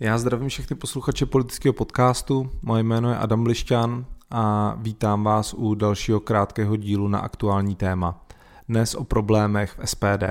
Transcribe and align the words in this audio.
Já 0.00 0.18
zdravím 0.18 0.48
všechny 0.48 0.76
posluchače 0.76 1.26
politického 1.26 1.72
podcastu, 1.72 2.50
moje 2.62 2.82
jméno 2.82 3.10
je 3.10 3.16
Adam 3.16 3.46
Lišťan 3.46 4.06
a 4.30 4.74
vítám 4.78 5.24
vás 5.24 5.54
u 5.54 5.74
dalšího 5.74 6.20
krátkého 6.20 6.76
dílu 6.76 7.08
na 7.08 7.18
aktuální 7.18 7.74
téma. 7.74 8.26
Dnes 8.68 8.94
o 8.94 9.04
problémech 9.04 9.78
v 9.78 9.88
SPD. 9.88 10.24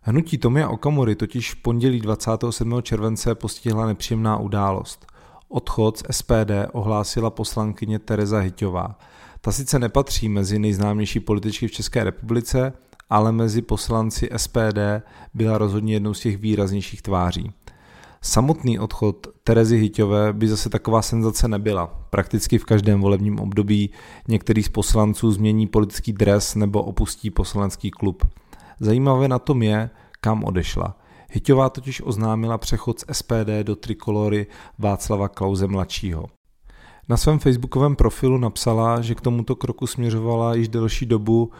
Hnutí 0.00 0.38
Tomia 0.38 0.68
Okamury 0.68 1.16
totiž 1.16 1.54
v 1.54 1.62
pondělí 1.62 2.00
27. 2.00 2.82
července 2.82 3.34
postihla 3.34 3.86
nepříjemná 3.86 4.36
událost. 4.36 5.06
Odchod 5.48 5.98
z 5.98 6.02
SPD 6.10 6.50
ohlásila 6.72 7.30
poslankyně 7.30 7.98
Tereza 7.98 8.38
Hyťová. 8.38 8.98
Ta 9.40 9.52
sice 9.52 9.78
nepatří 9.78 10.28
mezi 10.28 10.58
nejznámější 10.58 11.20
političky 11.20 11.68
v 11.68 11.72
České 11.72 12.04
republice, 12.04 12.72
ale 13.10 13.32
mezi 13.32 13.62
poslanci 13.62 14.28
SPD 14.36 14.78
byla 15.34 15.58
rozhodně 15.58 15.94
jednou 15.94 16.14
z 16.14 16.20
těch 16.20 16.38
výraznějších 16.38 17.02
tváří. 17.02 17.52
Samotný 18.24 18.78
odchod 18.78 19.26
Terezy 19.44 19.76
Hyťové 19.76 20.32
by 20.32 20.48
zase 20.48 20.70
taková 20.70 21.02
senzace 21.02 21.48
nebyla. 21.48 21.86
Prakticky 22.10 22.58
v 22.58 22.64
každém 22.64 23.00
volebním 23.00 23.40
období 23.40 23.90
některý 24.28 24.62
z 24.62 24.68
poslanců 24.68 25.30
změní 25.30 25.66
politický 25.66 26.12
dres 26.12 26.54
nebo 26.54 26.82
opustí 26.82 27.30
poslanecký 27.30 27.90
klub. 27.90 28.26
Zajímavé 28.80 29.28
na 29.28 29.38
tom 29.38 29.62
je, 29.62 29.90
kam 30.20 30.44
odešla. 30.44 30.96
Hyťová 31.30 31.70
totiž 31.70 32.02
oznámila 32.04 32.58
přechod 32.58 33.00
z 33.00 33.04
SPD 33.12 33.62
do 33.62 33.76
trikolory 33.76 34.46
Václava 34.78 35.28
Klauze 35.28 35.66
mladšího. 35.66 36.26
Na 37.08 37.16
svém 37.16 37.38
facebookovém 37.38 37.96
profilu 37.96 38.38
napsala, 38.38 39.00
že 39.00 39.14
k 39.14 39.20
tomuto 39.20 39.56
kroku 39.56 39.86
směřovala 39.86 40.54
již 40.54 40.68
delší 40.68 41.06
dobu, 41.06 41.50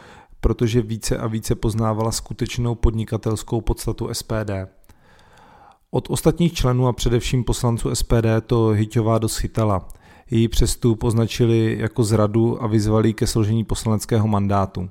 protože 0.41 0.83
více 0.83 1.16
a 1.19 1.27
více 1.27 1.55
poznávala 1.55 2.12
skutečnou 2.12 2.74
podnikatelskou 2.74 3.60
podstatu 3.60 4.09
SPD. 4.12 4.51
Od 5.95 6.11
ostatních 6.11 6.53
členů 6.53 6.87
a 6.87 6.93
především 6.93 7.45
poslanců 7.45 7.95
SPD 7.95 8.27
to 8.47 8.66
Hyťová 8.66 9.19
dost 9.19 9.37
chytala. 9.37 9.89
Její 10.30 10.48
přestup 10.48 11.05
označili 11.05 11.77
jako 11.80 12.05
zradu 12.05 12.63
a 12.63 12.66
vyzvali 12.66 13.15
ke 13.15 13.27
složení 13.27 13.65
poslaneckého 13.65 14.29
mandátu. 14.29 14.88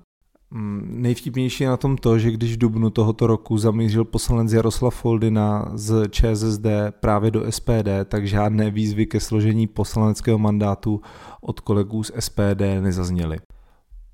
Mm, 0.51 0.95
nejvtipnější 1.01 1.63
je 1.63 1.69
na 1.69 1.77
tom 1.77 1.97
to, 1.97 2.19
že 2.19 2.31
když 2.31 2.53
v 2.53 2.57
dubnu 2.57 2.89
tohoto 2.89 3.27
roku 3.27 3.57
zamířil 3.57 4.05
poslanec 4.05 4.53
Jaroslav 4.53 4.95
Foldina 4.95 5.71
z 5.73 6.09
ČSSD 6.09 6.65
právě 6.99 7.31
do 7.31 7.51
SPD, 7.51 7.89
tak 8.05 8.27
žádné 8.27 8.71
výzvy 8.71 9.05
ke 9.05 9.19
složení 9.19 9.67
poslaneckého 9.67 10.37
mandátu 10.37 11.01
od 11.41 11.59
kolegů 11.59 12.03
z 12.03 12.11
SPD 12.19 12.61
nezazněly. 12.81 13.37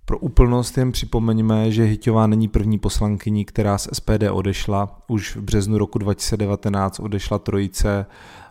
Pro 0.10 0.18
úplnost 0.18 0.78
jen 0.78 0.92
připomeňme, 0.92 1.72
že 1.72 1.84
Hyťová 1.84 2.28
není 2.28 2.48
první 2.48 2.80
poslankyní, 2.80 3.46
která 3.46 3.78
z 3.78 3.88
SPD 3.94 4.24
odešla. 4.32 5.02
Už 5.08 5.36
v 5.36 5.42
březnu 5.42 5.78
roku 5.78 6.00
2019 6.00 7.00
odešla 7.00 7.40
trojice 7.40 8.06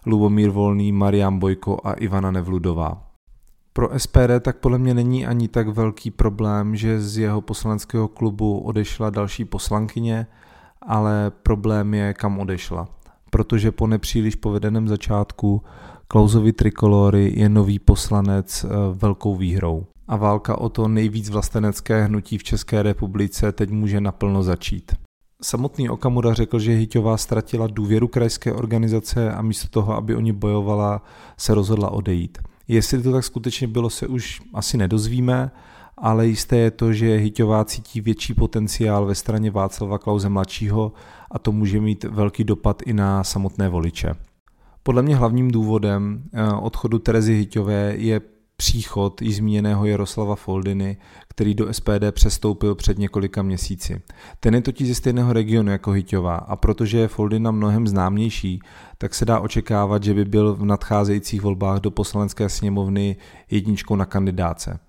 Lubomír 0.07 0.51
Volný, 0.51 0.93
Marian 0.93 1.39
Bojko 1.39 1.79
a 1.85 1.93
Ivana 1.93 2.31
Nevludová. 2.31 3.03
Pro 3.73 3.99
SPD 3.99 4.41
tak 4.41 4.57
podle 4.57 4.79
mě 4.79 4.95
není 4.95 5.27
ani 5.27 5.49
tak 5.49 5.69
velký 5.69 6.11
problém, 6.11 6.77
že 6.77 7.01
z 7.01 7.19
jeho 7.19 7.41
poslaneckého 7.41 8.09
klubu 8.09 8.59
odešla 8.59 9.11
další 9.11 9.45
poslankyně, 9.45 10.27
ale 10.83 11.33
problém 11.43 11.95
je, 11.95 12.15
kam 12.15 12.39
odešla. 12.39 12.89
Protože 13.31 13.73
po 13.73 13.87
nepříliš 13.87 14.35
povedeném 14.35 14.89
začátku 14.89 15.63
Klausovi 16.09 16.53
Trikolory 16.53 17.33
je 17.37 17.49
nový 17.49 17.79
poslanec 17.79 18.65
eh, 18.65 18.69
velkou 18.95 19.37
výhrou 19.37 19.87
a 20.09 20.17
válka 20.17 20.59
o 20.59 20.69
to 20.69 20.89
nejvíc 20.89 21.31
vlastenecké 21.31 22.05
hnutí 22.05 22.39
v 22.39 22.45
České 22.45 22.83
republice 22.83 23.53
teď 23.53 23.71
může 23.71 24.01
naplno 24.01 24.43
začít. 24.43 24.93
Samotný 25.43 25.89
Okamura 25.89 26.35
řekl, 26.35 26.59
že 26.59 26.73
Hyťová 26.73 27.17
ztratila 27.17 27.67
důvěru 27.67 28.09
krajské 28.09 28.53
organizace 28.53 29.33
a 29.33 29.43
místo 29.43 29.69
toho, 29.69 29.95
aby 29.95 30.15
o 30.15 30.21
ní 30.21 30.33
bojovala, 30.33 31.03
se 31.37 31.55
rozhodla 31.55 31.91
odejít. 31.91 32.39
Jestli 32.69 33.03
to 33.03 33.13
tak 33.13 33.25
skutečně 33.25 33.69
bylo, 33.69 33.91
se 33.91 34.07
už 34.07 34.41
asi 34.55 34.77
nedozvíme, 34.77 35.51
ale 35.99 36.27
jisté 36.27 36.57
je 36.57 36.71
to, 36.71 36.93
že 36.93 37.17
Hyťová 37.17 37.65
cítí 37.65 38.01
větší 38.01 38.35
potenciál 38.35 39.07
ve 39.07 39.15
straně 39.15 39.51
Václava 39.51 39.99
Klauze 39.99 40.29
mladšího 40.29 40.93
a 41.31 41.39
to 41.39 41.53
může 41.53 41.81
mít 41.81 42.05
velký 42.05 42.45
dopad 42.45 42.83
i 42.87 42.93
na 42.93 43.25
samotné 43.25 43.69
voliče. 43.69 44.15
Podle 44.83 45.03
mě 45.03 45.17
hlavním 45.17 45.51
důvodem 45.51 46.23
eh, 46.33 46.53
odchodu 46.53 46.99
Terezy 46.99 47.35
Hyťové 47.35 47.95
je 47.97 48.21
příchod 48.63 49.23
již 49.23 49.37
zmíněného 49.37 49.87
Jaroslava 49.87 50.37
Foldiny, 50.37 50.97
který 51.29 51.55
do 51.55 51.75
SPD 51.75 52.05
přestoupil 52.11 52.75
před 52.75 52.99
několika 52.99 53.43
měsíci. 53.43 54.03
Ten 54.41 54.55
je 54.55 54.63
totiž 54.63 54.89
ze 54.89 54.95
stejného 54.95 55.33
regionu 55.33 55.71
jako 55.71 55.91
Hyťová 55.91 56.37
a 56.37 56.57
protože 56.57 56.99
je 56.99 57.09
Foldina 57.09 57.51
mnohem 57.51 57.89
známější, 57.89 58.61
tak 58.99 59.15
se 59.15 59.25
dá 59.25 59.41
očekávat, 59.41 60.03
že 60.03 60.15
by 60.15 60.25
byl 60.25 60.55
v 60.55 60.65
nadcházejících 60.65 61.43
volbách 61.43 61.81
do 61.81 61.91
poslanecké 61.91 62.49
sněmovny 62.49 63.17
jedničkou 63.51 63.97
na 63.97 64.05
kandidáce. 64.05 64.81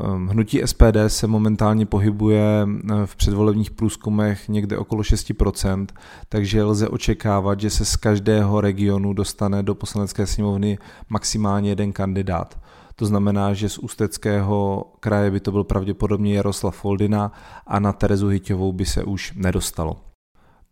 Ehm, 0.00 0.26
hnutí 0.26 0.60
SPD 0.64 0.96
se 1.08 1.26
momentálně 1.26 1.86
pohybuje 1.86 2.68
eh, 2.68 3.06
v 3.06 3.16
předvolebních 3.16 3.70
průzkumech 3.70 4.48
někde 4.48 4.78
okolo 4.78 5.02
6%, 5.02 5.86
takže 6.28 6.64
lze 6.64 6.88
očekávat, 6.88 7.60
že 7.60 7.70
se 7.70 7.84
z 7.84 7.96
každého 7.96 8.60
regionu 8.60 9.12
dostane 9.12 9.62
do 9.62 9.74
poslanecké 9.74 10.26
sněmovny 10.26 10.78
maximálně 11.08 11.70
jeden 11.70 11.92
kandidát. 11.92 12.58
To 12.96 13.06
znamená, 13.06 13.54
že 13.54 13.68
z 13.68 13.78
Ústeckého 13.78 14.84
kraje 15.00 15.30
by 15.30 15.40
to 15.40 15.52
byl 15.52 15.64
pravděpodobně 15.64 16.34
Jaroslav 16.34 16.76
Foldina 16.76 17.32
a 17.66 17.78
na 17.78 17.92
Terezu 17.92 18.28
Hyťovou 18.28 18.72
by 18.72 18.86
se 18.86 19.04
už 19.04 19.32
nedostalo. 19.36 19.96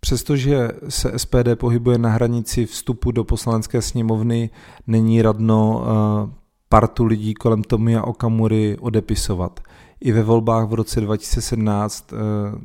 Přestože 0.01 0.69
se 0.89 1.19
SPD 1.19 1.49
pohybuje 1.55 1.99
na 1.99 2.09
hranici 2.09 2.67
vstupu 2.67 3.11
do 3.11 3.25
poslanecké 3.25 3.83
sněmovny, 3.83 4.51
není 4.87 5.23
radno 5.23 5.85
eh, 5.87 6.44
partu 6.69 7.05
lidí 7.05 7.35
kolem 7.35 7.63
Tomia 7.63 8.03
Okamury 8.03 8.77
odepisovat. 8.81 9.61
I 10.01 10.13
ve 10.13 10.23
volbách 10.23 10.69
v 10.69 10.75
roce 10.75 11.01
2017 11.01 12.13
eh, 12.13 12.17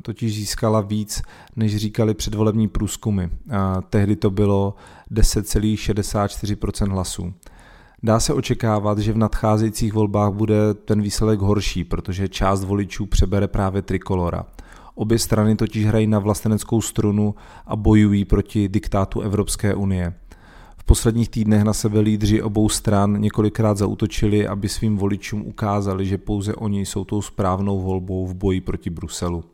totiž 0.02 0.34
získala 0.34 0.80
víc, 0.80 1.22
než 1.56 1.76
říkali 1.76 2.14
předvolební 2.14 2.68
průzkumy. 2.68 3.24
Tehdy 3.90 4.16
to 4.16 4.30
bylo 4.30 4.74
10,64% 5.12 6.90
hlasů. 6.90 7.32
Dá 8.02 8.20
se 8.20 8.34
očekávat, 8.34 8.98
že 8.98 9.12
v 9.12 9.18
nadcházejících 9.18 9.92
volbách 9.92 10.32
bude 10.32 10.74
ten 10.74 11.02
výsledek 11.02 11.40
horší, 11.40 11.84
protože 11.84 12.28
část 12.28 12.64
voličů 12.64 13.06
přebere 13.06 13.48
právě 13.48 13.82
trikolora. 13.82 14.44
Obě 14.94 15.18
strany 15.18 15.56
totiž 15.56 15.86
hrají 15.86 16.06
na 16.06 16.18
vlasteneckou 16.18 16.80
strunu 16.80 17.34
a 17.66 17.76
bojují 17.76 18.24
proti 18.24 18.68
diktátu 18.68 19.20
Evropské 19.20 19.74
unie. 19.74 20.14
Posledních 20.90 21.28
týdnech 21.28 21.62
na 21.62 21.72
sebe 21.72 22.00
lídři 22.00 22.42
obou 22.42 22.68
stran 22.68 23.20
několikrát 23.20 23.76
zautočili, 23.78 24.46
aby 24.46 24.68
svým 24.68 24.96
voličům 24.96 25.42
ukázali, 25.46 26.06
že 26.06 26.18
pouze 26.18 26.54
oni 26.54 26.86
jsou 26.86 27.04
tou 27.04 27.22
správnou 27.22 27.80
volbou 27.80 28.26
v 28.26 28.34
boji 28.34 28.60
proti 28.60 28.90
Bruselu. 28.90 29.44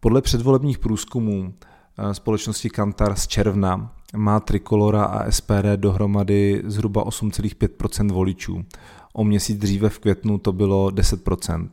Podle 0.00 0.22
předvolebních 0.22 0.78
průzkumů 0.78 1.54
eh, 1.98 2.14
společnosti 2.14 2.70
Kantar 2.70 3.16
z 3.16 3.26
června 3.26 3.92
má 4.16 4.40
Trikolora 4.40 5.04
a 5.04 5.30
SPD 5.30 5.76
dohromady 5.76 6.62
zhruba 6.66 7.04
8,5% 7.04 8.12
voličů. 8.12 8.64
O 9.12 9.24
měsíc 9.24 9.58
dříve 9.58 9.88
v 9.88 9.98
květnu 9.98 10.38
to 10.38 10.52
bylo 10.52 10.88
10%. 10.88 11.68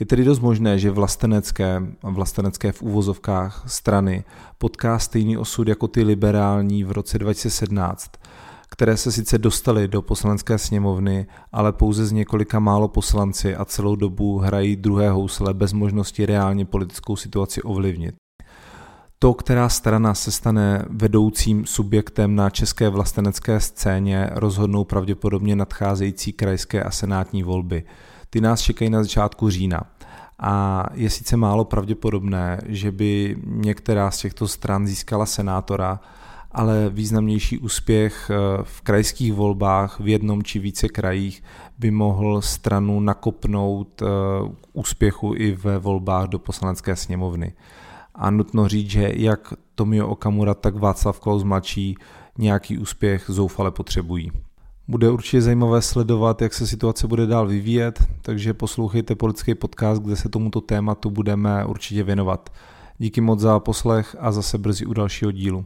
Je 0.00 0.06
tedy 0.06 0.24
dost 0.24 0.40
možné, 0.40 0.78
že 0.78 0.90
vlastenecké, 0.90 1.82
vlastenecké 2.02 2.72
v 2.72 2.82
úvozovkách 2.82 3.64
strany 3.66 4.24
potká 4.58 4.98
stejný 4.98 5.36
osud 5.36 5.68
jako 5.68 5.88
ty 5.88 6.02
liberální 6.02 6.84
v 6.84 6.92
roce 6.92 7.18
2017, 7.18 8.10
které 8.70 8.96
se 8.96 9.12
sice 9.12 9.38
dostaly 9.38 9.88
do 9.88 10.02
poslanecké 10.02 10.58
sněmovny, 10.58 11.26
ale 11.52 11.72
pouze 11.72 12.06
z 12.06 12.12
několika 12.12 12.58
málo 12.58 12.88
poslanci 12.88 13.56
a 13.56 13.64
celou 13.64 13.96
dobu 13.96 14.38
hrají 14.38 14.76
druhé 14.76 15.10
housle 15.10 15.54
bez 15.54 15.72
možnosti 15.72 16.26
reálně 16.26 16.64
politickou 16.64 17.16
situaci 17.16 17.62
ovlivnit. 17.62 18.14
To, 19.18 19.34
která 19.34 19.68
strana 19.68 20.14
se 20.14 20.30
stane 20.30 20.84
vedoucím 20.90 21.66
subjektem 21.66 22.34
na 22.34 22.50
české 22.50 22.88
vlastenecké 22.88 23.60
scéně, 23.60 24.30
rozhodnou 24.32 24.84
pravděpodobně 24.84 25.56
nadcházející 25.56 26.32
krajské 26.32 26.82
a 26.82 26.90
senátní 26.90 27.42
volby. 27.42 27.84
Ty 28.30 28.40
nás 28.40 28.60
čekají 28.60 28.90
na 28.90 29.02
začátku 29.02 29.50
října. 29.50 29.80
A 30.38 30.84
je 30.94 31.10
sice 31.10 31.36
málo 31.36 31.64
pravděpodobné, 31.64 32.60
že 32.66 32.92
by 32.92 33.36
některá 33.44 34.10
z 34.10 34.18
těchto 34.18 34.48
stran 34.48 34.86
získala 34.86 35.26
senátora, 35.26 36.00
ale 36.52 36.90
významnější 36.90 37.58
úspěch 37.58 38.30
eh, 38.30 38.62
v 38.62 38.80
krajských 38.80 39.32
volbách 39.32 40.00
v 40.00 40.08
jednom 40.08 40.42
či 40.42 40.58
více 40.58 40.88
krajích 40.88 41.42
by 41.78 41.90
mohl 41.90 42.40
stranu 42.40 43.00
nakopnout 43.00 44.02
eh, 44.02 44.06
k 44.60 44.66
úspěchu 44.72 45.34
i 45.36 45.52
ve 45.52 45.78
volbách 45.78 46.28
do 46.28 46.38
poslanecké 46.38 46.96
sněmovny. 46.96 47.52
A 48.14 48.30
nutno 48.30 48.68
říct, 48.68 48.90
že 48.90 49.12
jak 49.16 49.54
Tomio 49.74 50.08
Okamura, 50.08 50.54
tak 50.54 50.76
Václav 50.76 51.20
Klaus 51.20 51.42
mladší 51.42 51.96
nějaký 52.38 52.78
úspěch 52.78 53.24
zoufale 53.28 53.70
potřebují. 53.70 54.32
Bude 54.90 55.10
určitě 55.10 55.42
zajímavé 55.42 55.82
sledovat, 55.82 56.42
jak 56.42 56.54
se 56.54 56.66
situace 56.66 57.06
bude 57.06 57.26
dál 57.26 57.46
vyvíjet, 57.46 58.02
takže 58.22 58.54
poslouchejte 58.54 59.14
politický 59.14 59.54
podcast, 59.54 60.02
kde 60.02 60.16
se 60.16 60.28
tomuto 60.28 60.60
tématu 60.60 61.10
budeme 61.10 61.64
určitě 61.64 62.02
věnovat. 62.02 62.50
Díky 62.98 63.20
moc 63.20 63.40
za 63.40 63.60
poslech 63.60 64.16
a 64.20 64.32
zase 64.32 64.58
brzy 64.58 64.86
u 64.86 64.92
dalšího 64.92 65.32
dílu. 65.32 65.64